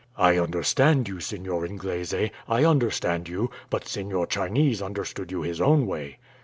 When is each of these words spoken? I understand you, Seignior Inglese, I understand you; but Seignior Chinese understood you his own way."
I 0.17 0.39
understand 0.39 1.07
you, 1.07 1.19
Seignior 1.19 1.63
Inglese, 1.63 2.31
I 2.49 2.63
understand 2.65 3.29
you; 3.29 3.51
but 3.69 3.85
Seignior 3.87 4.25
Chinese 4.25 4.81
understood 4.81 5.29
you 5.31 5.43
his 5.43 5.61
own 5.61 5.85
way." 5.85 6.17